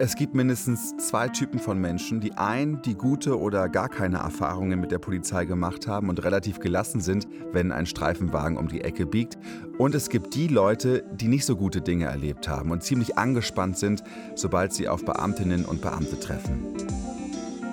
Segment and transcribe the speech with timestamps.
[0.00, 2.20] Es gibt mindestens zwei Typen von Menschen.
[2.20, 6.60] Die einen, die gute oder gar keine Erfahrungen mit der Polizei gemacht haben und relativ
[6.60, 9.38] gelassen sind, wenn ein Streifenwagen um die Ecke biegt.
[9.76, 13.76] Und es gibt die Leute, die nicht so gute Dinge erlebt haben und ziemlich angespannt
[13.76, 14.04] sind,
[14.36, 16.76] sobald sie auf Beamtinnen und Beamte treffen.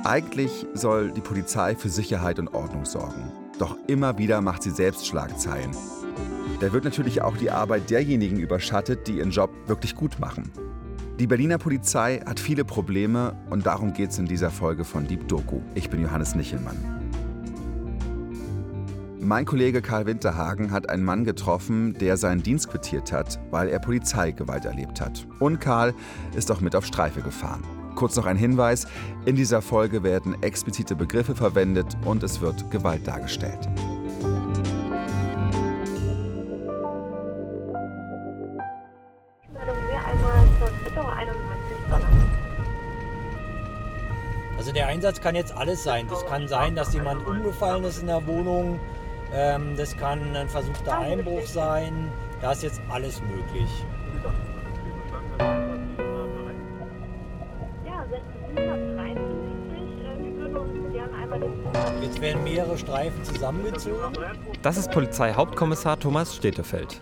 [0.04, 3.32] Eigentlich soll die Polizei für Sicherheit und Ordnung sorgen.
[3.60, 5.72] Doch immer wieder macht sie selbst Schlagzeilen.
[6.60, 10.52] Da wird natürlich auch die Arbeit derjenigen überschattet, die ihren Job wirklich gut machen.
[11.18, 15.30] Die Berliner Polizei hat viele Probleme und darum geht es in dieser Folge von Deep
[15.30, 15.62] Doku.
[15.74, 16.76] Ich bin Johannes Nichelmann.
[19.22, 23.80] Mein Kollege Karl Winterhagen hat einen Mann getroffen, der seinen Dienst quittiert hat, weil er
[23.80, 25.26] Polizeigewalt erlebt hat.
[25.40, 25.94] Und Karl
[26.36, 27.64] ist auch mit auf Streife gefahren.
[27.96, 28.86] Kurz noch ein Hinweis,
[29.24, 33.70] in dieser Folge werden explizite Begriffe verwendet und es wird Gewalt dargestellt.
[44.76, 46.08] Der Einsatz kann jetzt alles sein.
[46.10, 48.80] Das kann sein, dass jemand umgefallen ist in der Wohnung.
[49.34, 52.12] Ähm, das kann ein versuchter Einbruch sein.
[52.42, 53.70] Da ist jetzt alles möglich.
[62.02, 64.14] Jetzt werden mehrere Streifen zusammengezogen.
[64.62, 67.02] Das ist Polizeihauptkommissar Thomas Stetefeld.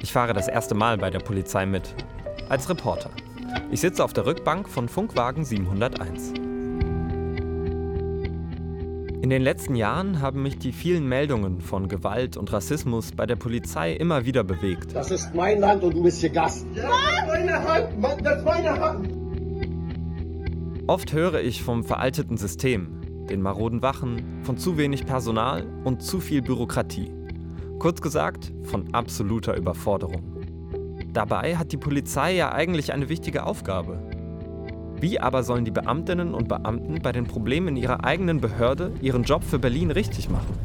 [0.00, 1.94] Ich fahre das erste Mal bei der Polizei mit.
[2.48, 3.10] Als Reporter.
[3.70, 6.43] Ich sitze auf der Rückbank von Funkwagen 701.
[9.24, 13.36] In den letzten Jahren haben mich die vielen Meldungen von Gewalt und Rassismus bei der
[13.36, 14.94] Polizei immer wieder bewegt.
[14.94, 16.66] Das ist mein Land und du bist hier Gast.
[16.74, 16.90] Ja,
[17.26, 17.88] meine Hand,
[18.22, 19.08] das ist meine Hand.
[20.88, 23.00] Oft höre ich vom veralteten System,
[23.30, 27.10] den maroden Wachen, von zu wenig Personal und zu viel Bürokratie.
[27.78, 30.34] Kurz gesagt, von absoluter Überforderung.
[31.14, 34.02] Dabei hat die Polizei ja eigentlich eine wichtige Aufgabe.
[35.04, 39.22] Wie aber sollen die Beamtinnen und Beamten bei den Problemen in ihrer eigenen Behörde ihren
[39.22, 40.58] Job für Berlin richtig machen?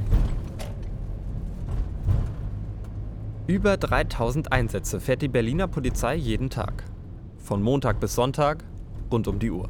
[3.48, 6.86] Über 3000 Einsätze fährt die Berliner Polizei jeden Tag.
[7.38, 8.64] Von Montag bis Sonntag,
[9.12, 9.68] rund um die Uhr.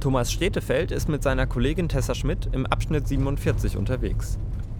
[0.00, 4.36] Thomas Stedefeld ist mit seiner Kollegin Tessa Schmidt im Abschnitt 47 unterwegs.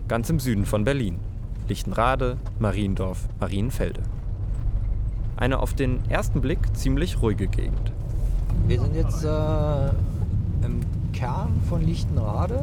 [0.08, 1.20] Ganz im Süden von Berlin.
[1.68, 4.02] Lichtenrade, Mariendorf, Marienfelde.
[5.36, 7.92] Eine auf den ersten Blick ziemlich ruhige Gegend.
[8.66, 9.88] Wir sind jetzt äh,
[10.64, 10.80] im
[11.12, 12.62] Kern von Lichtenrade,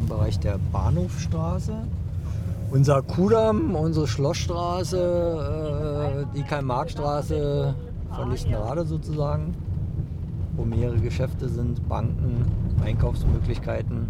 [0.00, 1.72] im Bereich der Bahnhofstraße.
[2.70, 7.74] Unser Kudamm, unsere Schlossstraße, äh, die Karl-Marx-Straße
[8.14, 9.54] von Lichtenrade sozusagen,
[10.56, 12.44] wo mehrere Geschäfte sind, Banken,
[12.84, 14.08] Einkaufsmöglichkeiten.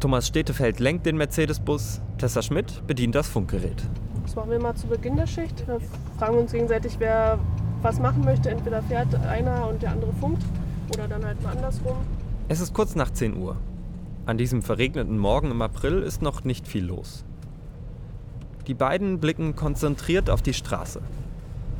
[0.00, 3.82] Thomas Stetefeld lenkt den Mercedes-Bus, Tessa Schmidt bedient das Funkgerät.
[4.24, 5.64] Das machen wir mal zu Beginn der Schicht.
[5.66, 5.78] Da
[6.18, 7.38] fragen wir uns gegenseitig, wer
[7.82, 8.50] was machen möchte.
[8.50, 10.42] Entweder fährt einer und der andere funkt
[10.92, 11.96] oder dann halt mal andersrum.
[12.48, 13.56] Es ist kurz nach 10 Uhr.
[14.26, 17.24] An diesem verregneten Morgen im April ist noch nicht viel los.
[18.66, 21.00] Die beiden blicken konzentriert auf die Straße.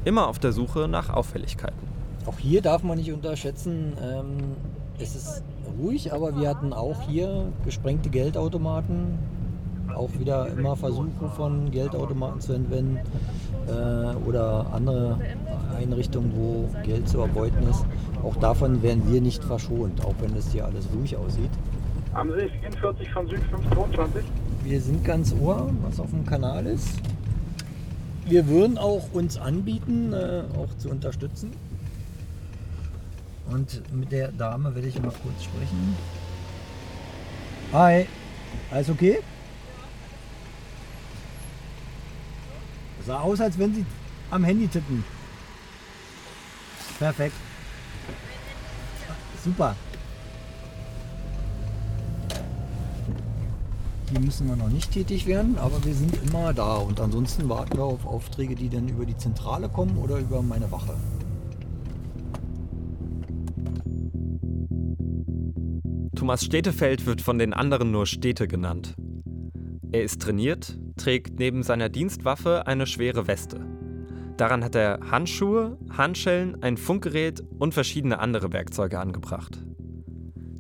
[0.04, 1.78] Immer auf der Suche nach Auffälligkeiten.
[2.26, 4.56] Auch hier darf man nicht unterschätzen, ähm,
[4.98, 5.42] es ist
[5.78, 9.18] ruhig, aber wir hatten auch hier gesprengte Geldautomaten,
[9.94, 12.98] auch wieder immer Versuche von Geldautomaten zu entwenden
[13.66, 15.18] äh, oder andere
[15.76, 17.84] Einrichtungen, wo Geld zu erbeuten ist.
[18.22, 21.50] Auch davon werden wir nicht verschont, auch wenn es hier alles ruhig aussieht.
[22.12, 24.24] Haben Sie 44 von Süd 522?
[24.64, 27.00] Wir sind ganz ohr, was auf dem Kanal ist.
[28.26, 31.52] Wir würden auch uns anbieten, äh, auch zu unterstützen.
[33.50, 35.96] Und mit der Dame werde ich mal kurz sprechen.
[37.72, 38.06] Hi,
[38.70, 39.18] alles okay?
[43.06, 43.84] Sah aus, als wenn Sie
[44.30, 45.04] am Handy tippen.
[46.98, 47.34] Perfekt.
[49.42, 49.74] Super.
[54.10, 56.76] Hier müssen wir noch nicht tätig werden, aber wir sind immer da.
[56.76, 60.70] Und ansonsten warten wir auf Aufträge, die dann über die Zentrale kommen oder über meine
[60.70, 60.94] Wache.
[66.16, 68.94] Thomas Stetefeld wird von den anderen nur Städte genannt.
[69.92, 73.60] Er ist trainiert, trägt neben seiner Dienstwaffe eine schwere Weste.
[74.36, 79.58] Daran hat er Handschuhe, Handschellen, ein Funkgerät und verschiedene andere Werkzeuge angebracht.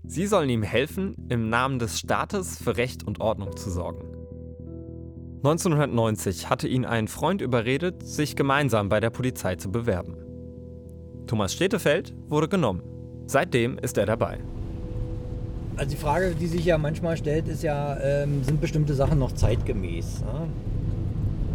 [0.04, 4.10] Sie sollen ihm helfen, im Namen des Staates für Recht und Ordnung zu sorgen.
[5.36, 10.16] 1990 hatte ihn ein Freund überredet, sich gemeinsam bei der Polizei zu bewerben.
[11.26, 12.82] Thomas Stetefeld wurde genommen.
[13.26, 14.40] Seitdem ist er dabei.
[15.76, 19.32] Also die Frage, die sich ja manchmal stellt, ist ja, ähm, sind bestimmte Sachen noch
[19.32, 20.22] zeitgemäß?
[20.26, 20.46] Ja?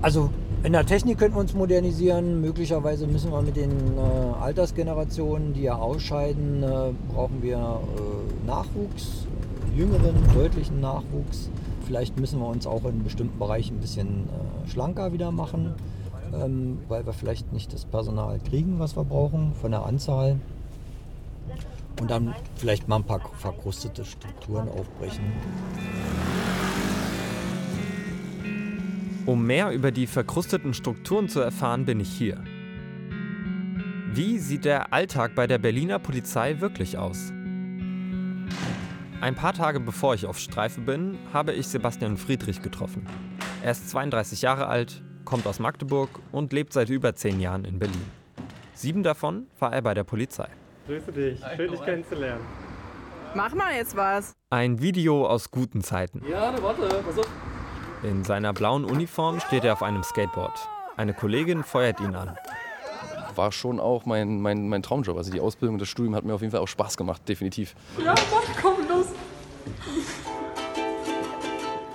[0.02, 0.30] Also
[0.64, 2.42] in der Technik könnten wir uns modernisieren.
[2.42, 9.28] Möglicherweise müssen wir mit den äh, Altersgenerationen, die ja ausscheiden, äh, brauchen wir äh, Nachwuchs,
[9.76, 11.52] jüngeren, deutlichen Nachwuchs.
[11.86, 15.76] Vielleicht müssen wir uns auch in bestimmten Bereichen ein bisschen äh, schlanker wieder machen,
[16.34, 20.38] ähm, weil wir vielleicht nicht das Personal kriegen, was wir brauchen, von der Anzahl.
[22.00, 25.24] Und dann vielleicht mal ein paar verkrustete Strukturen aufbrechen.
[29.26, 32.44] Um mehr über die verkrusteten Strukturen zu erfahren, bin ich hier.
[34.14, 37.34] Wie sieht der Alltag bei der Berliner Polizei wirklich aus?
[39.22, 43.08] Ein paar Tage bevor ich auf Streife bin, habe ich Sebastian Friedrich getroffen.
[43.64, 47.80] Er ist 32 Jahre alt, kommt aus Magdeburg und lebt seit über zehn Jahren in
[47.80, 48.06] Berlin.
[48.74, 50.50] Sieben davon war er bei der Polizei.
[50.86, 52.46] Grüße dich, schön dich kennenzulernen.
[53.34, 54.34] Mach mal jetzt was.
[54.52, 56.22] Ein Video aus guten Zeiten.
[56.30, 57.28] Ja, ne, warte, pass auf.
[58.04, 60.70] In seiner blauen Uniform steht er auf einem Skateboard.
[60.96, 62.38] Eine Kollegin feuert ihn an.
[63.34, 65.18] War schon auch mein, mein, mein Traumjob.
[65.18, 67.76] Also die Ausbildung, das Studium hat mir auf jeden Fall auch Spaß gemacht, definitiv.
[67.98, 69.08] Ja, mach, komm, los.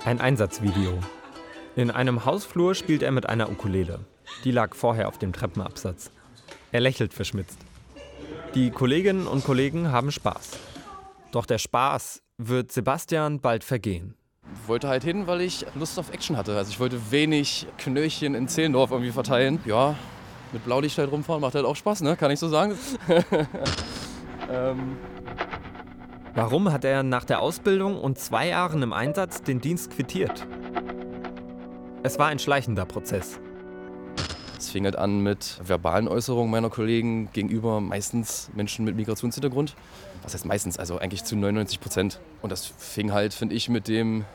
[0.03, 0.99] Ein Einsatzvideo.
[1.77, 4.01] In einem Hausflur spielt er mit einer Ukulele.
[4.43, 6.11] Die lag vorher auf dem Treppenabsatz.
[6.73, 7.57] Er lächelt verschmitzt.
[8.53, 10.51] Die Kolleginnen und Kollegen haben Spaß.
[11.31, 14.15] Doch der Spaß wird Sebastian bald vergehen.
[14.61, 16.57] Ich wollte halt hin, weil ich Lust auf Action hatte.
[16.57, 19.59] Also ich wollte wenig Knöllchen in Zehlendorf irgendwie verteilen.
[19.65, 19.95] Ja,
[20.51, 22.17] mit Blaulicht halt rumfahren macht halt auch Spaß, ne?
[22.17, 22.77] Kann ich so sagen.
[24.51, 24.97] ähm,
[26.35, 30.45] Warum hat er nach der Ausbildung und zwei Jahren im Einsatz den Dienst quittiert?
[32.03, 33.39] Es war ein schleichender Prozess.
[34.61, 39.75] Es fing halt an mit verbalen Äußerungen meiner Kollegen gegenüber meistens Menschen mit Migrationshintergrund.
[40.23, 40.77] Was heißt meistens?
[40.77, 42.19] Also eigentlich zu 99 Prozent.
[42.41, 44.25] Und das fing halt, finde ich, mit dem,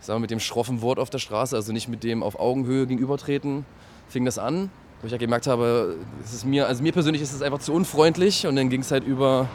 [0.00, 2.86] sagen wir, mit dem schroffen Wort auf der Straße, also nicht mit dem auf Augenhöhe
[2.86, 3.64] gegenübertreten,
[4.08, 4.70] fing das an.
[5.00, 7.72] Wo ich ja gemerkt habe, es ist mir, also mir persönlich ist es einfach zu
[7.72, 8.46] unfreundlich.
[8.46, 9.48] Und dann ging es halt über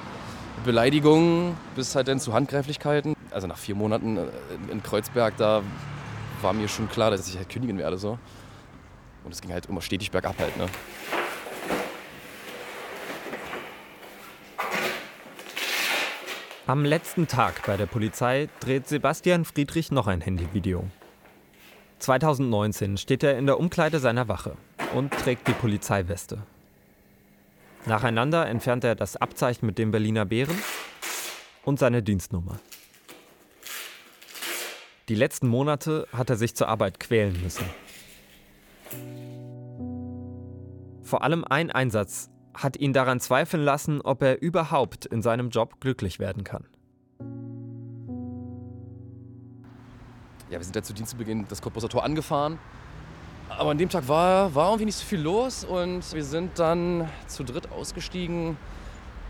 [0.66, 3.16] Beleidigungen bis halt dann zu Handgreiflichkeiten.
[3.32, 4.18] Also nach vier Monaten
[4.72, 5.62] in Kreuzberg, da
[6.42, 7.98] war mir schon klar, dass ich halt kündigen werde.
[7.98, 8.18] So.
[9.24, 10.56] Und es ging halt immer stetig bergab halt.
[10.58, 10.68] Ne?
[16.68, 20.86] Am letzten Tag bei der Polizei dreht Sebastian Friedrich noch ein Handyvideo.
[22.00, 24.56] 2019 steht er in der Umkleide seiner Wache
[24.94, 26.42] und trägt die Polizeiweste.
[27.86, 30.58] Nacheinander entfernt er das Abzeichen mit dem Berliner Bären
[31.64, 32.60] und seine Dienstnummer.
[35.10, 37.66] Die letzten Monate hat er sich zur Arbeit quälen müssen.
[41.04, 45.80] Vor allem ein Einsatz hat ihn daran zweifeln lassen, ob er überhaupt in seinem Job
[45.80, 46.66] glücklich werden kann.
[50.50, 52.60] Ja, wir sind ja zu Dienstbeginn das Cottbusser Tor angefahren.
[53.50, 57.10] Aber an dem Tag war, war irgendwie nicht so viel los und wir sind dann
[57.28, 58.58] zu dritt ausgestiegen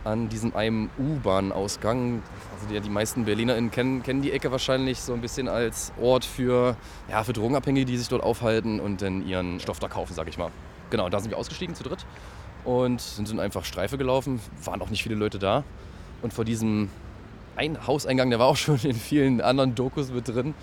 [0.03, 2.23] an diesem einen U-Bahn-Ausgang.
[2.53, 6.25] Also die, die meisten BerlinerInnen kennen, kennen die Ecke wahrscheinlich so ein bisschen als Ort
[6.25, 6.75] für,
[7.09, 10.37] ja, für Drogenabhängige, die sich dort aufhalten und dann ihren Stoff da kaufen, sag ich
[10.37, 10.51] mal.
[10.89, 12.05] Genau, da sind wir ausgestiegen zu dritt
[12.65, 14.39] und sind dann einfach Streife gelaufen.
[14.63, 15.63] Waren auch nicht viele Leute da.
[16.21, 16.89] Und vor diesem
[17.55, 20.53] ein Hauseingang, der war auch schon in vielen anderen Dokus mit drin,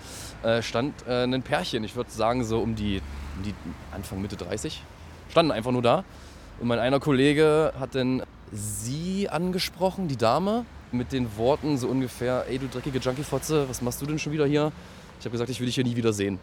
[0.43, 1.83] äh, stand äh, ein Pärchen.
[1.83, 3.01] Ich würde sagen, so um die,
[3.37, 3.53] um die
[3.91, 4.81] Anfang, Mitte 30.
[5.29, 6.03] Standen einfach nur da.
[6.59, 12.45] Und mein einer Kollege hat dann sie angesprochen, die Dame, mit den Worten so ungefähr:
[12.49, 14.71] Ey, du dreckige Junkie-Fotze, was machst du denn schon wieder hier?
[15.19, 16.39] Ich habe gesagt, ich will dich hier nie wieder sehen.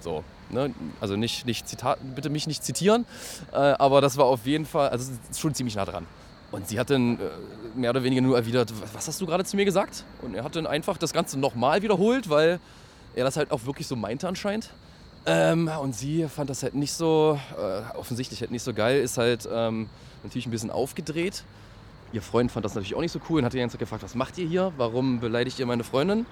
[0.00, 0.74] So, ne?
[1.00, 3.04] Also nicht, nicht Zitat, bitte mich nicht zitieren,
[3.52, 6.06] äh, aber das war auf jeden Fall, also schon ziemlich nah dran.
[6.50, 7.30] Und sie hat dann äh,
[7.74, 10.04] mehr oder weniger nur erwidert, was hast du gerade zu mir gesagt?
[10.22, 12.60] Und er hat dann einfach das Ganze nochmal wiederholt, weil
[13.14, 14.70] er das halt auch wirklich so meinte anscheinend.
[15.26, 19.18] Ähm, und sie fand das halt nicht so, äh, offensichtlich halt nicht so geil, ist
[19.18, 19.90] halt ähm,
[20.28, 21.44] natürlich ein bisschen aufgedreht.
[22.12, 24.02] Ihr Freund fand das natürlich auch nicht so cool und hat die ganze Zeit gefragt,
[24.02, 24.72] was macht ihr hier?
[24.76, 26.26] Warum beleidigt ihr meine Freundin?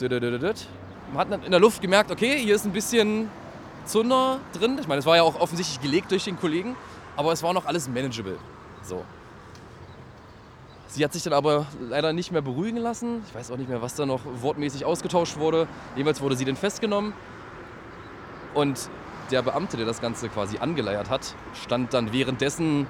[0.00, 3.28] Man hat in der Luft gemerkt, okay, hier ist ein bisschen
[3.84, 4.78] Zunder drin.
[4.80, 6.74] Ich meine, es war ja auch offensichtlich gelegt durch den Kollegen,
[7.16, 8.38] aber es war noch alles manageable.
[8.82, 9.04] So.
[10.88, 13.22] Sie hat sich dann aber leider nicht mehr beruhigen lassen.
[13.28, 15.66] Ich weiß auch nicht mehr, was da noch wortmäßig ausgetauscht wurde.
[15.96, 17.12] Jedenfalls wurde sie dann festgenommen.
[18.54, 18.90] Und
[19.30, 22.86] der Beamte, der das Ganze quasi angeleiert hat, stand dann währenddessen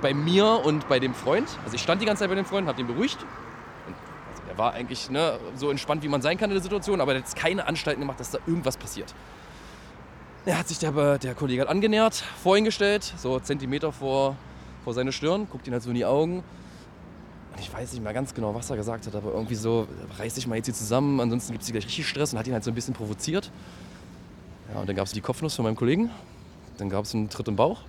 [0.00, 1.48] bei mir und bei dem Freund.
[1.64, 3.18] Also ich stand die ganze Zeit bei dem Freund, habe ihn beruhigt.
[3.86, 7.12] Also er war eigentlich ne, so entspannt, wie man sein kann in der Situation, aber
[7.12, 9.14] er hat jetzt keine Anstalten gemacht, dass da irgendwas passiert.
[10.46, 14.36] Er hat sich der, der Kollege halt angenähert, vor ihn gestellt, so Zentimeter vor,
[14.84, 16.44] vor seine Stirn, guckt ihn halt so in die Augen.
[17.52, 19.88] Und ich weiß nicht mehr ganz genau, was er gesagt hat, aber irgendwie so,
[20.18, 22.46] reiß dich mal jetzt hier zusammen, ansonsten gibt es hier gleich richtig Stress und hat
[22.46, 23.50] ihn halt so ein bisschen provoziert.
[24.74, 26.10] Ja, und dann gab es die Kopfnuss von meinem Kollegen,
[26.78, 27.80] dann gab es einen Tritt im Bauch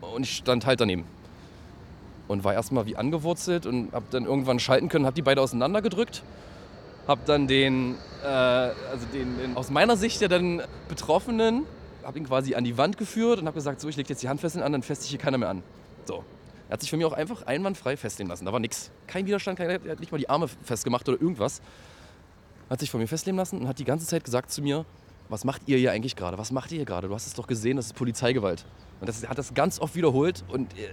[0.00, 1.04] und ich stand halt daneben.
[2.26, 6.24] Und war erstmal wie angewurzelt und habe dann irgendwann schalten können, habe die beide auseinandergedrückt,
[7.06, 11.66] habe dann den, äh, also den, den, aus meiner Sicht ja dann Betroffenen,
[12.02, 14.28] habe ihn quasi an die Wand geführt und habe gesagt, so, ich lege jetzt die
[14.28, 15.62] Handfesseln an, dann feste ich hier keiner mehr an.
[16.04, 16.24] So.
[16.68, 18.46] Er hat sich für mich auch einfach einwandfrei festlegen lassen.
[18.46, 18.90] Da war nichts.
[19.06, 21.60] Kein Widerstand, kein, er hat nicht mal die Arme festgemacht oder irgendwas.
[22.70, 24.86] Hat sich von mir festlegen lassen und hat die ganze Zeit gesagt zu mir,
[25.32, 26.38] was macht ihr hier eigentlich gerade?
[26.38, 27.08] Was macht ihr hier gerade?
[27.08, 28.64] Du hast es doch gesehen, das ist Polizeigewalt.
[29.00, 30.90] Und das hat das ganz oft wiederholt und äh,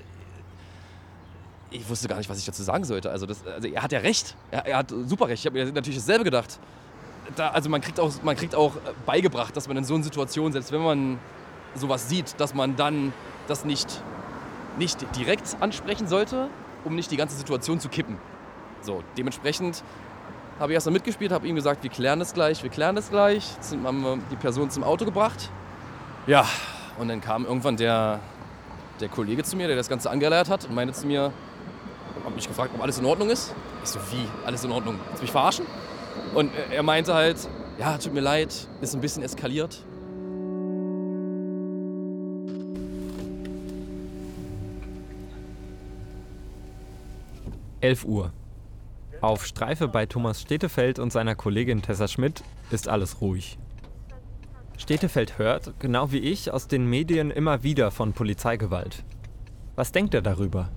[1.71, 3.11] ich wusste gar nicht, was ich dazu sagen sollte.
[3.11, 4.35] Also, das, also er hat ja recht.
[4.49, 5.41] Er, er hat super recht.
[5.41, 6.59] Ich habe mir natürlich dasselbe gedacht.
[7.35, 8.73] Da, also man kriegt, auch, man kriegt auch
[9.05, 11.19] beigebracht, dass man in so einer Situation, selbst wenn man
[11.75, 13.13] sowas sieht, dass man dann
[13.47, 14.01] das nicht,
[14.79, 16.49] nicht direkt ansprechen sollte,
[16.85, 18.17] um nicht die ganze Situation zu kippen.
[18.81, 19.83] So, dementsprechend
[20.59, 23.09] habe ich erst mal mitgespielt, habe ihm gesagt, wir klären das gleich, wir klären das
[23.09, 23.55] gleich.
[23.55, 25.49] Jetzt haben wir die Person zum Auto gebracht.
[26.27, 26.45] Ja,
[26.99, 28.19] und dann kam irgendwann der,
[28.99, 31.31] der Kollege zu mir, der das Ganze angeleiert hat und meinte zu mir,
[32.25, 33.55] hat mich gefragt, ob alles in Ordnung ist.
[33.83, 34.27] Ich so, wie?
[34.45, 34.99] Alles in Ordnung?
[35.07, 35.65] Willst du mich verarschen?
[36.35, 37.37] Und er meinte halt,
[37.79, 39.85] ja, tut mir leid, ist ein bisschen eskaliert.
[47.79, 48.33] Elf Uhr.
[49.21, 53.57] Auf Streife bei Thomas Stedefeld und seiner Kollegin Tessa Schmidt ist alles ruhig.
[54.77, 59.03] Stedefeld hört, genau wie ich, aus den Medien immer wieder von Polizeigewalt.
[59.75, 60.69] Was denkt er darüber?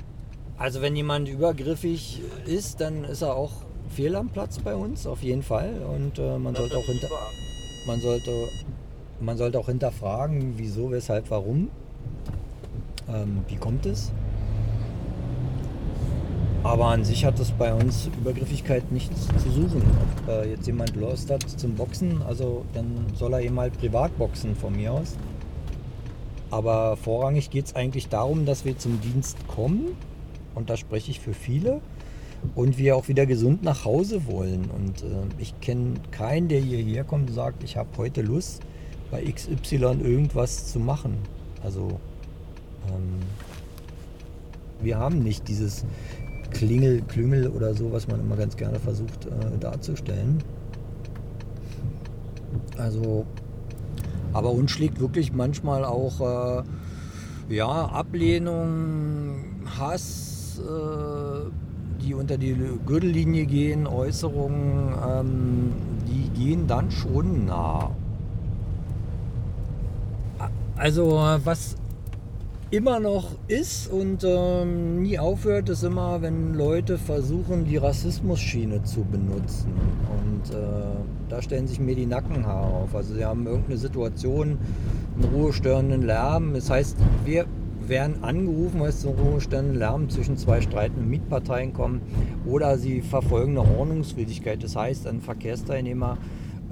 [0.59, 3.53] Also wenn jemand übergriffig ist, dann ist er auch
[3.91, 5.75] fehl am Platz bei uns, auf jeden Fall.
[5.97, 7.09] Und äh, man, sollte auch hinter,
[7.87, 8.49] man, sollte,
[9.21, 11.71] man sollte auch hinterfragen, wieso, weshalb, warum.
[13.09, 14.13] Ähm, wie kommt es?
[16.73, 19.83] Aber an sich hat es bei uns Übergriffigkeit nichts zu suchen.
[19.83, 24.17] Ob äh, jetzt jemand Lust hat zum Boxen, also dann soll er eben halt privat
[24.17, 25.19] boxen von mir aus.
[26.51, 29.89] Aber vorrangig geht es eigentlich darum, dass wir zum Dienst kommen.
[30.55, 31.83] Und da spreche ich für viele.
[32.55, 34.71] Und wir auch wieder gesund nach Hause wollen.
[34.75, 38.63] Und äh, ich kenne keinen, der hierher kommt und sagt, ich habe heute Lust,
[39.11, 41.19] bei XY irgendwas zu machen.
[41.63, 42.01] Also
[42.89, 43.21] ähm,
[44.81, 45.85] wir haben nicht dieses
[46.53, 50.43] Klingel, Klüngel oder so, was man immer ganz gerne versucht äh, darzustellen.
[52.79, 53.27] Also,
[54.33, 56.63] aber uns schlägt wirklich manchmal auch äh,
[57.55, 59.45] ja, Ablehnung,
[59.79, 61.51] Hass, äh,
[62.03, 62.57] die unter die
[62.87, 65.73] Gürtellinie gehen, Äußerungen, ähm,
[66.09, 67.91] die gehen dann schon nah.
[70.77, 71.77] Also was
[72.73, 79.05] immer noch ist und ähm, nie aufhört, ist immer, wenn Leute versuchen, die Rassismusschiene zu
[79.05, 79.75] benutzen.
[80.11, 80.63] Und äh,
[81.29, 82.95] da stellen sich mir die Nackenhaare auf.
[82.95, 84.57] Also sie haben irgendeine Situation,
[85.17, 86.55] einen ruhestörenden Lärm.
[86.55, 87.45] Das heißt, wir
[87.87, 92.01] werden angerufen, weil es zu ruhestörenden Lärm zwischen zwei streitenden Mietparteien kommt.
[92.47, 94.65] Oder sie verfolgen eine Ordnungswidrigkeit.
[94.65, 96.17] Das heißt, ein Verkehrsteilnehmer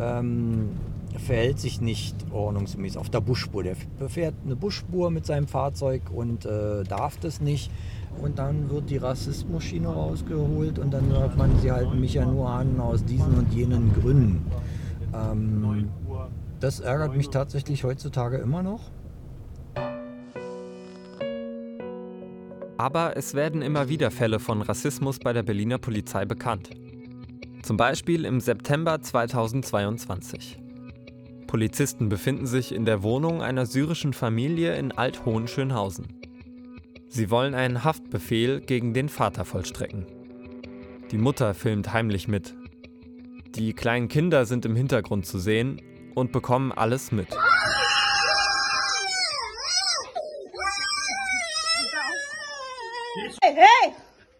[0.00, 0.70] ähm,
[1.18, 3.62] verhält sich nicht ordnungsgemäß auf der Busspur.
[3.62, 3.76] Der
[4.08, 7.70] fährt eine Busspur mit seinem Fahrzeug und äh, darf das nicht.
[8.20, 12.48] Und dann wird die Rassismusschiene rausgeholt und dann sagt man, sie halten mich ja nur
[12.48, 14.44] an aus diesen und jenen Gründen.
[15.14, 15.88] Ähm,
[16.60, 18.80] das ärgert mich tatsächlich heutzutage immer noch.
[22.76, 26.70] Aber es werden immer wieder Fälle von Rassismus bei der Berliner Polizei bekannt.
[27.62, 30.58] Zum Beispiel im September 2022.
[31.50, 36.06] Polizisten befinden sich in der Wohnung einer syrischen Familie in Alt-Hohenschönhausen.
[37.08, 40.06] Sie wollen einen Haftbefehl gegen den Vater vollstrecken.
[41.10, 42.54] Die Mutter filmt heimlich mit.
[43.56, 45.82] Die kleinen Kinder sind im Hintergrund zu sehen
[46.14, 47.26] und bekommen alles mit.
[53.42, 53.92] Hey, hey!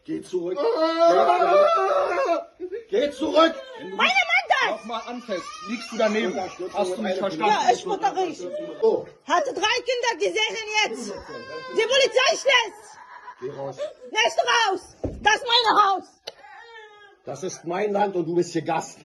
[0.04, 0.56] Geh zurück!
[2.88, 3.54] Geh zurück!
[3.96, 4.12] Meine
[4.90, 5.44] Mann anfest.
[5.68, 6.34] Liegst du daneben?
[6.72, 7.54] Hast du mich verstanden?
[7.54, 8.40] Ja, ich mutter ich.
[8.82, 9.06] Oh.
[9.24, 11.12] Hatte drei Kinder, die sehen jetzt.
[11.78, 12.80] Die Polizei schlägt.
[13.40, 13.78] Geh raus.
[14.10, 14.96] Lässt du raus.
[15.22, 16.06] Das ist mein Haus.
[17.24, 19.00] Das ist mein Land und du bist hier Gast.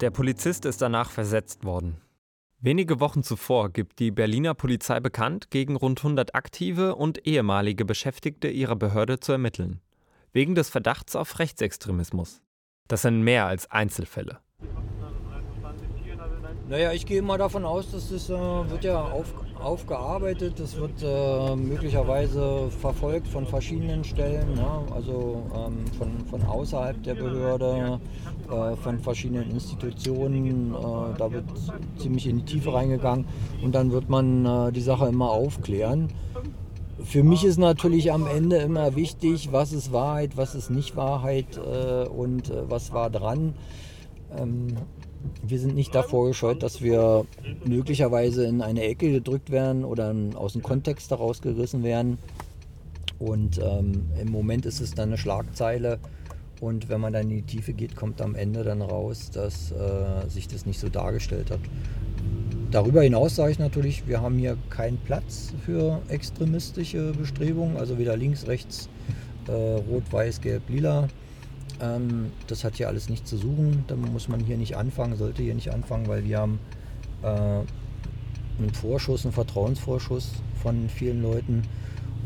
[0.00, 2.02] Der Polizist ist danach versetzt worden.
[2.58, 8.48] Wenige Wochen zuvor gibt die Berliner Polizei bekannt, gegen rund 100 aktive und ehemalige Beschäftigte
[8.48, 9.80] ihrer Behörde zu ermitteln.
[10.32, 12.42] Wegen des Verdachts auf Rechtsextremismus.
[12.88, 14.38] Das sind mehr als Einzelfälle.
[16.68, 21.00] Naja, ich gehe mal davon aus, dass das äh, wird ja auf, aufgearbeitet, das wird
[21.00, 24.82] äh, möglicherweise verfolgt von verschiedenen Stellen, ja?
[24.92, 28.00] also ähm, von, von außerhalb der Behörde,
[28.50, 30.74] äh, von verschiedenen Institutionen.
[30.74, 31.44] Äh, da wird
[31.98, 33.26] ziemlich in die Tiefe reingegangen
[33.62, 36.08] und dann wird man äh, die Sache immer aufklären.
[37.06, 41.56] Für mich ist natürlich am Ende immer wichtig, was ist Wahrheit, was ist nicht Wahrheit
[41.56, 43.54] äh, und was war dran.
[44.36, 44.76] Ähm,
[45.46, 47.24] wir sind nicht davor gescheut, dass wir
[47.64, 52.18] möglicherweise in eine Ecke gedrückt werden oder aus dem Kontext daraus gerissen werden.
[53.20, 56.00] Und ähm, im Moment ist es dann eine Schlagzeile.
[56.60, 60.28] Und wenn man dann in die Tiefe geht, kommt am Ende dann raus, dass äh,
[60.28, 61.60] sich das nicht so dargestellt hat.
[62.76, 68.18] Darüber hinaus sage ich natürlich, wir haben hier keinen Platz für extremistische Bestrebungen, also weder
[68.18, 68.90] links, rechts,
[69.48, 71.08] äh, rot, weiß, gelb, lila.
[71.80, 73.84] Ähm, das hat hier alles nichts zu suchen.
[73.86, 76.58] Da muss man hier nicht anfangen, sollte hier nicht anfangen, weil wir haben
[77.22, 81.62] äh, einen Vorschuss, einen Vertrauensvorschuss von vielen Leuten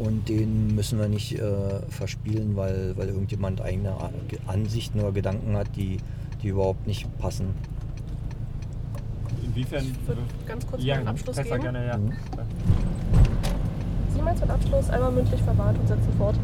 [0.00, 3.94] und den müssen wir nicht äh, verspielen, weil, weil irgendjemand eigene
[4.48, 5.98] Ansichten oder Gedanken hat, die,
[6.42, 7.54] die überhaupt nicht passen.
[9.50, 9.84] Inwiefern?
[9.84, 11.60] Ich würde ganz kurz ja, einen Abschluss geben.
[11.60, 11.98] Gerne, ja.
[11.98, 12.12] Mhm.
[14.14, 16.36] Sie meinen zum Abschluss einmal mündlich verwahrt und setzen fort.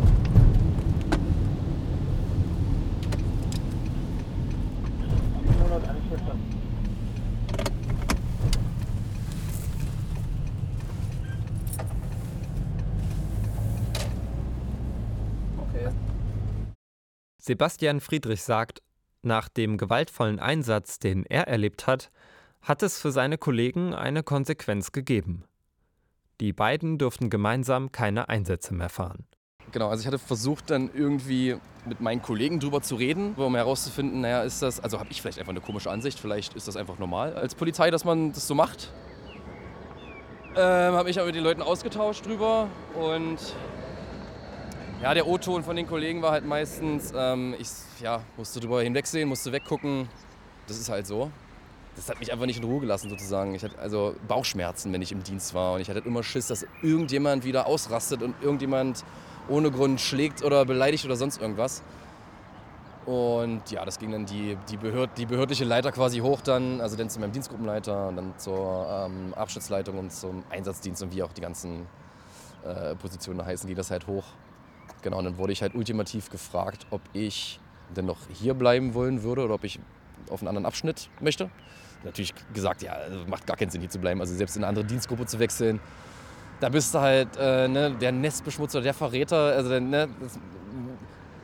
[17.39, 18.83] Sebastian Friedrich sagt,
[19.23, 22.11] nach dem gewaltvollen Einsatz, den er erlebt hat,
[22.63, 25.45] hat es für seine Kollegen eine Konsequenz gegeben.
[26.41, 29.27] Die beiden durften gemeinsam keine Einsätze mehr fahren.
[29.73, 34.21] Genau, also ich hatte versucht dann irgendwie mit meinen Kollegen drüber zu reden, um herauszufinden,
[34.21, 36.99] naja, ist das, also habe ich vielleicht einfach eine komische Ansicht, vielleicht ist das einfach
[36.99, 38.93] normal als Polizei, dass man das so macht.
[40.55, 43.39] Ähm, habe mich aber mit den Leuten ausgetauscht drüber und
[45.03, 47.69] ja, der O-Ton von den Kollegen war halt meistens, ähm, ich
[48.01, 50.09] ja, musste drüber hinwegsehen, musste weggucken.
[50.67, 51.31] Das ist halt so.
[51.97, 53.55] Das hat mich einfach nicht in Ruhe gelassen sozusagen.
[53.55, 56.67] Ich hatte also Bauchschmerzen, wenn ich im Dienst war und ich hatte immer Schiss, dass
[56.83, 59.05] irgendjemand wieder ausrastet und irgendjemand
[59.49, 61.83] ohne Grund schlägt oder beleidigt oder sonst irgendwas.
[63.07, 66.97] Und ja, das ging dann die, die, Behörd, die behördliche Leiter quasi hoch dann, also
[66.97, 71.33] dann zu meinem Dienstgruppenleiter und dann zur ähm, Abschnittsleitung und zum Einsatzdienst und wie auch
[71.33, 71.87] die ganzen
[72.65, 74.25] äh, Positionen heißen, ging das halt hoch.
[75.03, 77.61] Genau, und dann wurde ich halt ultimativ gefragt, ob ich
[77.97, 79.79] denn noch hier bleiben wollen würde oder ob ich
[80.29, 81.49] auf einen anderen Abschnitt möchte.
[82.07, 84.69] Natürlich gesagt, ja, also macht gar keinen Sinn hier zu bleiben, also selbst in eine
[84.69, 85.81] andere Dienstgruppe zu wechseln
[86.61, 89.37] da bist du halt äh, ne, der Nestbeschmutzer, der Verräter.
[89.37, 90.39] Also, ne, das,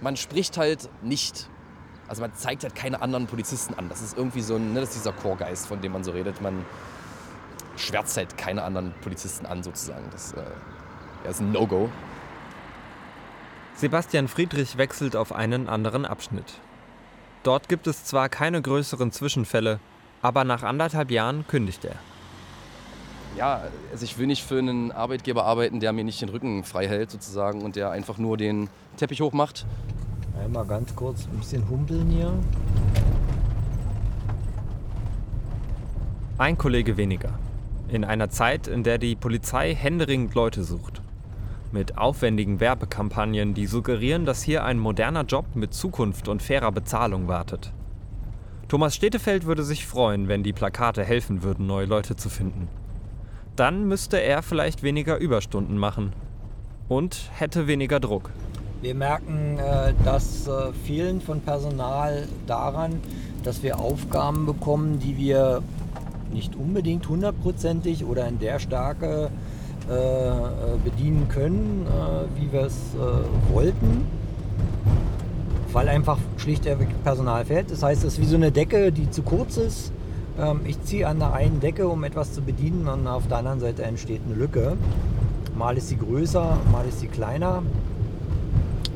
[0.00, 1.48] man spricht halt nicht.
[2.08, 3.88] Also man zeigt halt keine anderen Polizisten an.
[3.88, 6.40] Das ist irgendwie so ein, ne, das ist dieser Chorgeist, von dem man so redet.
[6.40, 6.64] Man
[7.76, 10.04] schwärzt halt keine anderen Polizisten an, sozusagen.
[10.10, 11.90] Das äh, ist ein No-Go.
[13.74, 16.60] Sebastian Friedrich wechselt auf einen anderen Abschnitt.
[17.42, 19.80] Dort gibt es zwar keine größeren Zwischenfälle,
[20.22, 21.96] aber nach anderthalb Jahren kündigt er
[23.36, 26.88] ja, also ich will nicht für einen Arbeitgeber arbeiten, der mir nicht den Rücken frei
[26.88, 29.66] hält sozusagen und der einfach nur den Teppich hochmacht.
[30.42, 32.32] Einmal ganz kurz ein bisschen humpeln hier.
[36.38, 37.38] Ein Kollege weniger.
[37.88, 41.02] In einer Zeit, in der die Polizei händeringend Leute sucht.
[41.70, 47.28] Mit aufwendigen Werbekampagnen, die suggerieren, dass hier ein moderner Job mit Zukunft und fairer Bezahlung
[47.28, 47.72] wartet.
[48.72, 52.68] Thomas Stedefeld würde sich freuen, wenn die Plakate helfen würden, neue Leute zu finden.
[53.54, 56.14] Dann müsste er vielleicht weniger Überstunden machen
[56.88, 58.30] und hätte weniger Druck.
[58.80, 62.98] Wir merken äh, das äh, Fehlen von Personal daran,
[63.42, 65.62] dass wir Aufgaben bekommen, die wir
[66.32, 69.28] nicht unbedingt hundertprozentig oder in der Stärke
[69.90, 74.06] äh, äh bedienen können, äh, wie wir es äh, wollten,
[75.72, 77.70] weil einfach schlichtweg Personal fehlt.
[77.70, 79.92] Das heißt, es ist wie so eine Decke, die zu kurz ist
[80.38, 83.60] ähm, ich ziehe an der einen Decke, um etwas zu bedienen und auf der anderen
[83.60, 84.76] Seite entsteht eine Lücke.
[85.56, 87.62] Mal ist sie größer, mal ist sie kleiner.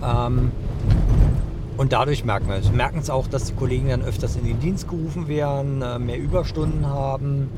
[0.02, 0.52] Ähm,
[1.76, 2.70] und dadurch merken wir es.
[2.70, 5.98] Wir merken es auch, dass die Kollegen dann öfters in den Dienst gerufen werden, äh,
[5.98, 7.50] mehr Überstunden haben.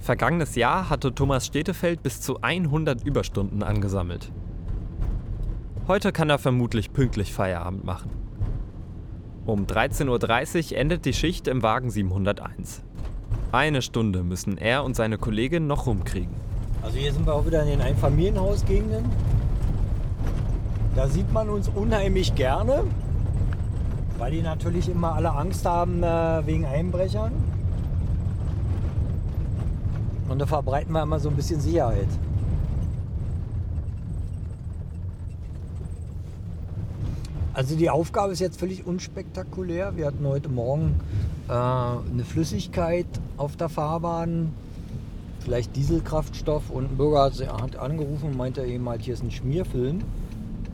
[0.00, 4.30] Vergangenes Jahr hatte Thomas Stedefeld bis zu 100 Überstunden angesammelt.
[5.88, 8.10] Heute kann er vermutlich pünktlich Feierabend machen.
[9.44, 12.82] Um 13.30 Uhr endet die Schicht im Wagen 701.
[13.52, 16.34] Eine Stunde müssen er und seine Kollegin noch rumkriegen.
[16.82, 19.04] Also hier sind wir auch wieder in den Einfamilienhausgegenden.
[20.96, 22.82] Da sieht man uns unheimlich gerne,
[24.18, 27.30] weil die natürlich immer alle Angst haben äh, wegen Einbrechern.
[30.28, 32.08] Und da verbreiten wir immer so ein bisschen Sicherheit.
[37.56, 39.96] Also die Aufgabe ist jetzt völlig unspektakulär.
[39.96, 41.00] Wir hatten heute Morgen
[41.48, 43.06] äh, eine Flüssigkeit
[43.38, 44.52] auf der Fahrbahn,
[45.40, 50.00] vielleicht Dieselkraftstoff und ein Bürger hat, angerufen und meinte eben halt, hier ist ein Schmierfilm.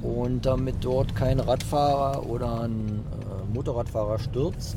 [0.03, 4.77] Und damit dort kein Radfahrer oder ein äh, Motorradfahrer stürzt,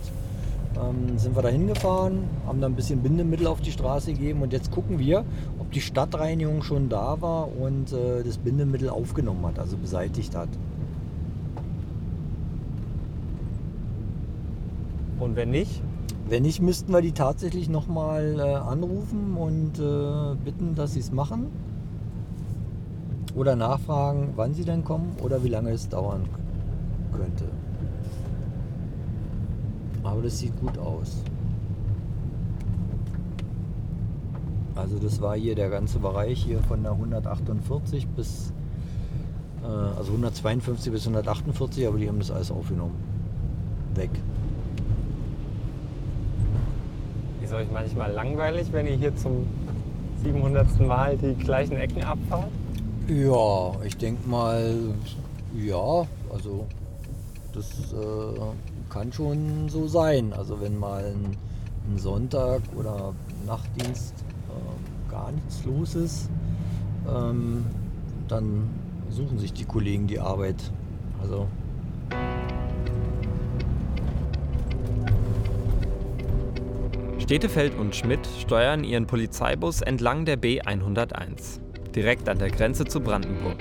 [0.78, 4.54] ähm, sind wir da hingefahren, haben da ein bisschen Bindemittel auf die Straße gegeben und
[4.54, 5.26] jetzt gucken wir,
[5.58, 10.50] ob die Stadtreinigung schon da war und äh, das Bindemittel aufgenommen hat, also beseitigt hat.
[15.26, 15.82] Und wenn nicht?
[16.30, 21.12] Wenn nicht, müssten wir die tatsächlich nochmal äh, anrufen und äh, bitten, dass sie es
[21.12, 21.48] machen.
[23.34, 26.30] Oder nachfragen, wann sie denn kommen oder wie lange es dauern
[27.12, 27.46] könnte.
[30.04, 31.24] Aber das sieht gut aus.
[34.76, 38.54] Also das war hier der ganze Bereich hier von der 148 bis
[39.64, 42.94] äh, also 152 bis 148, aber die haben das alles aufgenommen.
[43.96, 44.12] Weg.
[47.46, 49.46] Ist euch manchmal langweilig, wenn ihr hier zum
[50.24, 50.80] 700.
[50.80, 52.50] Mal die gleichen Ecken abfahrt?
[53.08, 54.74] Ja, ich denke mal,
[55.56, 56.66] ja, also
[57.54, 58.40] das äh,
[58.90, 60.34] kann schon so sein.
[60.34, 61.38] Also wenn mal ein,
[61.88, 63.14] ein Sonntag oder
[63.46, 64.16] Nachtdienst
[64.50, 66.32] äh, gar nichts los ist,
[67.08, 67.64] ähm,
[68.28, 68.72] dann
[69.12, 70.72] suchen sich die Kollegen die Arbeit.
[71.22, 71.46] Also
[77.26, 81.60] Stedefeld und Schmidt steuern ihren Polizeibus entlang der B101,
[81.96, 83.56] direkt an der Grenze zu Brandenburg.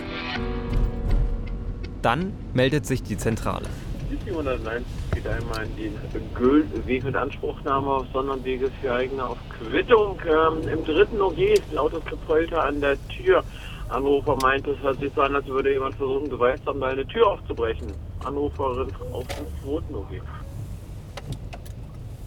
[2.02, 3.64] Dann meldet sich die Zentrale.
[4.10, 10.18] Die 701 geht einmal in den Göhlweg mit Anspruchnahme auf Sonderwege für eigene auf Quittung.
[10.26, 13.42] Ähm, Im dritten OG ist lautes Gepolter an der Tür.
[13.88, 17.28] Anrufer meint, es hört sich so an, als würde jemand versuchen, gewaltsam da eine Tür
[17.28, 17.90] aufzubrechen.
[18.26, 20.20] Anruferin auf dem zweiten OG.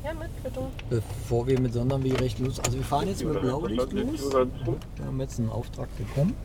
[0.03, 0.71] Ja, mit Quittung.
[0.89, 4.31] bevor wir mit Sonderweg recht los, also wir fahren jetzt mit Blaulicht los.
[4.33, 6.35] Wir haben jetzt einen Auftrag bekommen.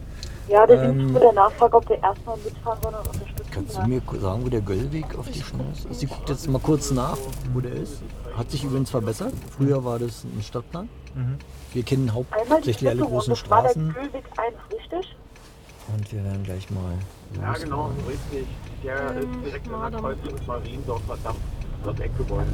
[0.48, 3.82] Ja, der Ähm, Dienst der Nachfrage, ob der erstmal mitfahren soll und unterstützen Kannst du
[3.86, 5.86] mir sagen, wo der Göllweg auf die Schnur ist?
[5.86, 7.16] Also Sie guckt jetzt mal kurz nach,
[7.52, 8.02] wo der ist.
[8.36, 9.32] Hat sich übrigens verbessert.
[9.56, 10.88] Früher war das ein Stadtplan.
[11.72, 13.92] Wir kennen hauptsächlich alle großen das war der Straßen.
[13.94, 15.16] Göhlweg 1, richtig?
[15.94, 16.94] Und wir werden gleich mal
[17.40, 18.46] Ja, genau, richtig.
[18.82, 21.36] Der ist direkt an der Kreuzung Mariendorfer Damm.
[21.84, 22.46] Das Eckgebäude.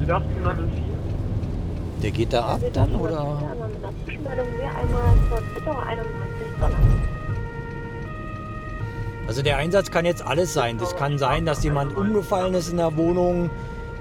[0.00, 0.94] Sie dachten, das sind vier.
[2.02, 3.10] Der geht da ab dann oder?
[3.10, 7.02] das nicht einmal mit einer Zwischenmeldung mehr einmal zur Quittung 91 verlangen.
[9.26, 10.76] Also der Einsatz kann jetzt alles sein.
[10.76, 13.48] Das kann sein, dass jemand umgefallen ist in der Wohnung.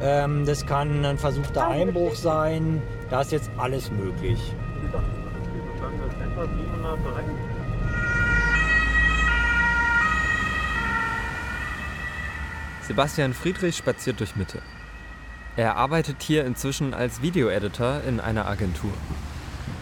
[0.01, 2.81] Ähm, das kann ein versuchter Einbruch sein.
[3.09, 4.53] Da ist jetzt alles möglich.
[4.91, 5.03] Dann
[6.01, 7.52] das etwa 703.
[12.87, 14.61] Sebastian Friedrich spaziert durch Mitte.
[15.55, 18.91] Er arbeitet hier inzwischen als Videoeditor in einer Agentur.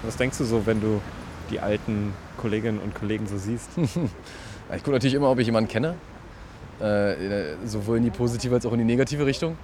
[0.04, 1.02] Was denkst du so, wenn du
[1.50, 3.70] die alten Kolleginnen und Kollegen so siehst?
[4.74, 5.96] Ich gucke natürlich immer, ob ich jemanden kenne.
[6.80, 9.58] Äh, sowohl in die positive als auch in die negative Richtung.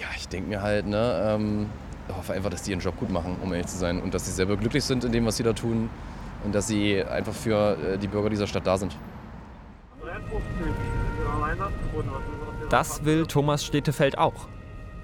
[0.00, 1.66] Ja, ich denke mir halt, ne, ähm,
[2.08, 4.00] ich hoffe einfach, dass die ihren Job gut machen, um ehrlich zu sein.
[4.00, 5.90] Und dass sie selber glücklich sind in dem, was sie da tun.
[6.42, 8.96] Und dass sie einfach für äh, die Bürger dieser Stadt da sind.
[10.00, 10.40] 53.
[10.58, 12.10] Sind wir am Weihnachtsboden?
[12.10, 12.33] Was ist
[12.70, 13.04] das?
[13.04, 14.48] Will Thomas Stedefeld auch.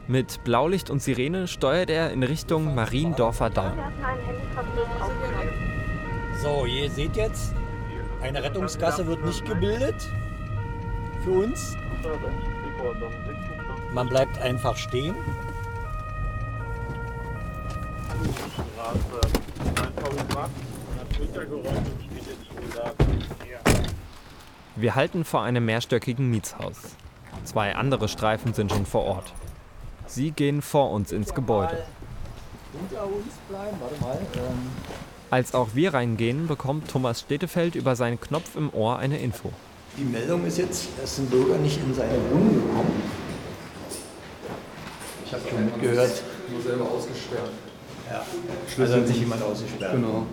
[0.07, 3.79] Mit Blaulicht und Sirene steuert er in Richtung Mariendorfer Damm.
[6.42, 7.55] So, ihr seht jetzt,
[8.23, 9.94] eine Rettungsgasse wird nicht gebildet
[11.23, 11.77] für uns.
[13.92, 15.14] Man bleibt einfach stehen.
[24.77, 26.96] Wir halten vor einem mehrstöckigen Mietshaus.
[27.44, 29.33] Zwei andere Streifen sind schon vor Ort.
[30.07, 31.83] Sie gehen vor uns ins Gebäude.
[32.72, 34.18] Unter uns bleiben, warte mal.
[35.31, 39.50] Als auch wir reingehen, bekommt Thomas Stedefeld über seinen Knopf im Ohr eine Info.
[39.96, 43.03] die Meldung ist jetzt, dass ein Bürger nicht in seine Wohnung gekommen.
[45.24, 46.22] Ich habe schon mitgehört.
[46.50, 47.50] Nur selber ausgesperrt.
[48.11, 48.22] Ja,
[48.83, 49.92] also hat sich jemand ausgesperrt.
[49.92, 50.26] Genau.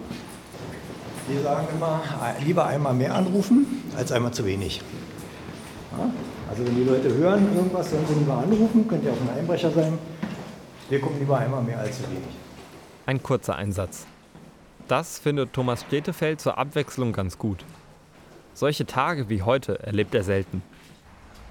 [1.28, 4.82] Wir sagen immer, äh, lieber einmal mehr anrufen, als einmal zu wenig.
[5.92, 6.10] Ja?
[6.50, 9.72] Also wenn die Leute hören irgendwas, sollen sie lieber anrufen, könnte ja auch ein Einbrecher
[9.72, 9.98] sein.
[10.90, 12.24] Wir gucken lieber einmal mehr als zu wenig.
[13.06, 14.06] Ein kurzer Einsatz.
[14.88, 17.66] Das findet Thomas Stedefeld zur Abwechslung ganz gut.
[18.54, 20.64] Solche Tage wie heute erlebt er selten.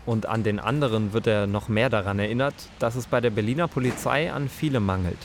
[0.07, 3.69] Und an den anderen wird er noch mehr daran erinnert, dass es bei der Berliner
[3.69, 5.19] Polizei an viele mangelt.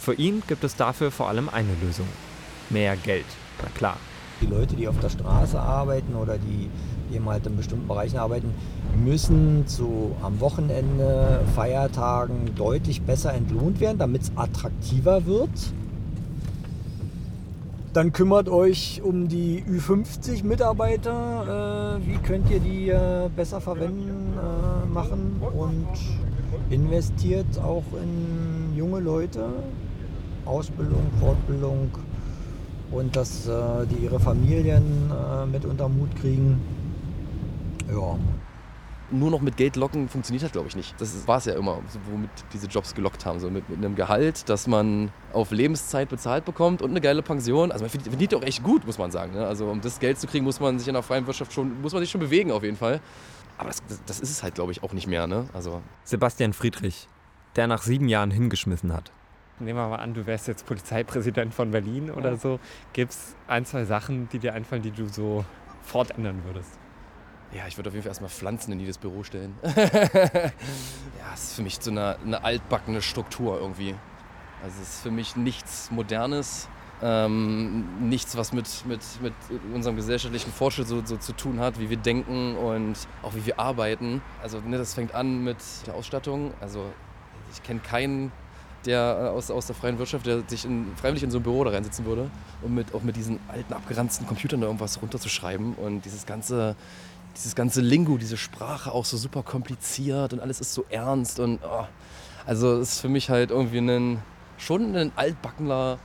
[0.00, 2.08] Für ihn gibt es dafür vor allem eine Lösung.
[2.70, 3.26] Mehr Geld,
[3.62, 3.96] na klar.
[4.40, 6.68] Die Leute, die auf der Straße arbeiten oder die
[7.12, 8.54] eben halt in bestimmten Bereichen arbeiten,
[9.04, 15.50] müssen zu, am Wochenende, Feiertagen deutlich besser entlohnt werden, damit es attraktiver wird.
[17.92, 21.98] Dann kümmert euch um die Ü50-Mitarbeiter.
[21.98, 25.88] Äh, wie könnt ihr die äh, besser verwenden, äh, machen und
[26.70, 29.44] investiert auch in junge Leute,
[30.46, 31.90] Ausbildung, Fortbildung
[32.92, 33.52] und dass äh,
[33.90, 36.60] die ihre Familien äh, mit unter Mut kriegen.
[37.92, 38.18] Ja.
[39.10, 40.98] Nur noch mit Geld locken funktioniert halt, glaube ich, nicht.
[40.98, 43.40] Das war es ja immer, so, womit diese Jobs gelockt haben.
[43.40, 47.72] So mit, mit, einem Gehalt, das man auf Lebenszeit bezahlt bekommt und eine geile Pension.
[47.72, 49.34] Also man verdient auch echt gut, muss man sagen.
[49.34, 49.46] Ne?
[49.46, 51.92] Also um das Geld zu kriegen, muss man sich in der freien Wirtschaft schon, muss
[51.92, 53.00] man sich schon bewegen auf jeden Fall.
[53.58, 55.26] Aber das, das ist es halt, glaube ich, auch nicht mehr.
[55.26, 55.46] Ne?
[55.52, 57.06] Also Sebastian Friedrich,
[57.56, 59.12] der nach sieben Jahren hingeschmissen hat.
[59.60, 62.58] Nehmen wir mal an, du wärst jetzt Polizeipräsident von Berlin oder so.
[62.94, 65.44] Gibt es ein, zwei Sachen, die dir einfallen, die du so
[65.82, 66.78] fort ändern würdest?
[67.54, 69.54] Ja, ich würde auf jeden Fall erstmal Pflanzen in jedes Büro stellen.
[69.62, 69.72] ja,
[71.34, 73.94] es ist für mich so eine, eine altbackene Struktur irgendwie.
[74.62, 76.68] Also es ist für mich nichts Modernes,
[77.02, 79.34] ähm, nichts, was mit, mit, mit
[79.74, 83.58] unserem gesellschaftlichen Fortschritt so, so, zu tun hat, wie wir denken und auch wie wir
[83.58, 84.22] arbeiten.
[84.42, 86.54] Also ne, das fängt an mit der Ausstattung.
[86.60, 86.86] Also
[87.52, 88.32] ich kenne keinen
[88.86, 91.70] der aus, aus der freien Wirtschaft, der sich in, freiwillig in so ein Büro da
[91.70, 92.30] reinsitzen würde,
[92.62, 96.74] um mit, auch mit diesen alten, abgeranzten Computern da irgendwas runterzuschreiben und dieses ganze
[97.36, 101.60] dieses ganze Lingo, diese Sprache auch so super kompliziert und alles ist so ernst und
[101.62, 101.84] oh,
[102.46, 104.22] also ist für mich halt irgendwie ein,
[104.58, 105.98] schon ein altbackener,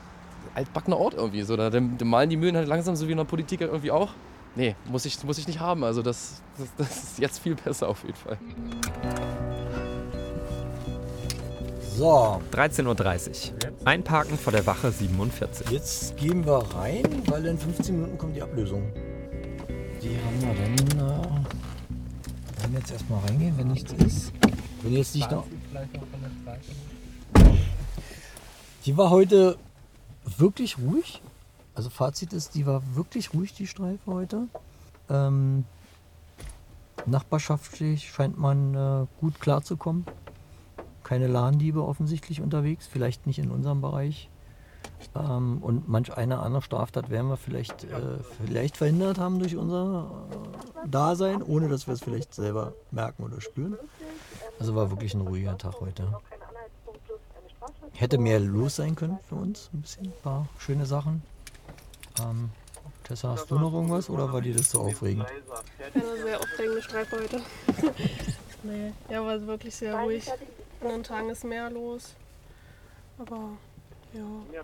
[0.53, 1.43] altbackener Ort irgendwie.
[1.43, 3.91] So, da, da malen die Mühlen halt langsam, so wie in der Politik halt irgendwie
[3.91, 4.11] auch.
[4.55, 5.83] Nee, muss ich, muss ich nicht haben.
[5.83, 8.37] Also das, das, das ist jetzt viel besser auf jeden Fall.
[11.95, 12.41] So.
[12.51, 13.85] 13.30 Uhr.
[13.85, 15.69] Einparken vor der Wache 47.
[15.71, 18.91] Jetzt gehen wir rein, weil in 15 Minuten kommt die Ablösung.
[20.01, 21.09] Die haben wir dann.
[21.09, 21.27] Äh,
[22.61, 24.33] wenn wir jetzt erstmal reingehen, wenn nichts ist.
[24.81, 25.45] Wenn jetzt nicht noch.
[28.85, 29.57] Die war heute
[30.37, 31.21] wirklich ruhig.
[31.75, 34.47] Also Fazit ist, die war wirklich ruhig, die Streife heute.
[35.09, 35.65] Ähm,
[37.05, 40.05] nachbarschaftlich scheint man äh, gut klarzukommen.
[41.03, 44.29] Keine Ladendiebe offensichtlich unterwegs, vielleicht nicht in unserem Bereich.
[45.15, 50.09] Ähm, und manch eine andere Straftat werden wir vielleicht, äh, vielleicht verhindert haben durch unser
[50.83, 53.77] äh, Dasein, ohne dass wir es vielleicht selber merken oder spüren.
[54.59, 56.07] Also war wirklich ein ruhiger Tag heute.
[57.93, 61.23] Hätte mehr los sein können für uns, ein bisschen, ein paar schöne Sachen.
[62.19, 62.49] Ähm,
[63.03, 65.25] Tessa, hast du noch irgendwas oder war dir das so aufregend?
[65.93, 67.41] Eine sehr aufregende Streife heute.
[68.63, 70.29] nee, ja, war wirklich sehr ruhig.
[70.81, 72.13] An den Tagen ist mehr los.
[73.17, 73.51] Aber
[74.13, 74.61] ja.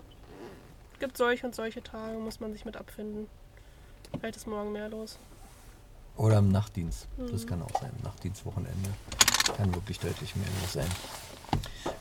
[1.00, 3.26] Gibt solche und solche Tage, muss man sich mit abfinden.
[4.18, 5.18] Vielleicht ist morgen mehr los.
[6.16, 7.08] Oder im Nachtdienst.
[7.16, 7.32] Mhm.
[7.32, 7.90] Das kann auch sein.
[8.02, 8.90] Nachtdienstwochenende.
[9.56, 10.86] Kann wirklich deutlich mehr los sein.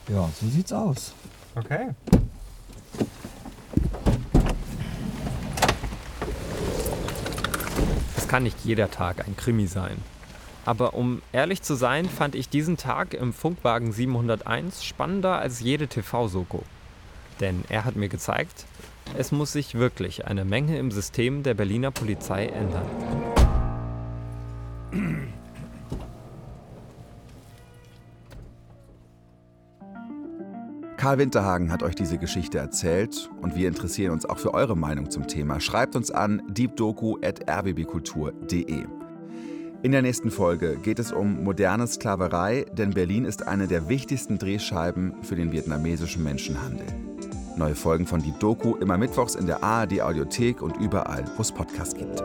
[0.08, 1.13] Ja, so sieht's aus.
[1.56, 1.89] Okay.
[8.15, 9.97] Es kann nicht jeder Tag ein Krimi sein.
[10.65, 15.88] Aber um ehrlich zu sein, fand ich diesen Tag im Funkwagen 701 spannender als jede
[15.88, 16.63] TV-Soko.
[17.39, 18.65] Denn er hat mir gezeigt,
[19.17, 22.88] es muss sich wirklich eine Menge im System der Berliner Polizei ändern.
[31.04, 35.12] Karl Winterhagen hat euch diese Geschichte erzählt und wir interessieren uns auch für eure Meinung
[35.12, 35.60] zum Thema.
[35.60, 38.86] Schreibt uns an deepdoku.rbbkultur.de.
[39.82, 44.38] In der nächsten Folge geht es um moderne Sklaverei, denn Berlin ist eine der wichtigsten
[44.38, 46.86] Drehscheiben für den vietnamesischen Menschenhandel.
[47.55, 51.51] Neue Folgen von Deep Doku immer mittwochs in der ARD Audiothek und überall, wo es
[51.51, 52.23] Podcasts gibt.